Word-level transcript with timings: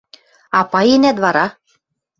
А 0.57 0.59
паенӓт 0.71 1.17
вара? 1.25 1.45